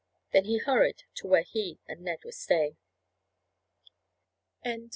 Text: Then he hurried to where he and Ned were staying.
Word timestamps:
Then 0.33 0.45
he 0.45 0.57
hurried 0.57 1.03
to 1.17 1.27
where 1.27 1.43
he 1.43 1.77
and 1.87 2.01
Ned 2.01 2.23
were 2.25 2.31
staying. 2.31 2.75